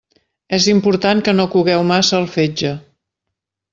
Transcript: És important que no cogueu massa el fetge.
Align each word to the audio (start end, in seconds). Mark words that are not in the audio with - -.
És 0.57 0.65
important 0.71 1.21
que 1.27 1.35
no 1.41 1.47
cogueu 1.55 1.85
massa 1.91 2.17
el 2.21 2.29
fetge. 2.39 2.73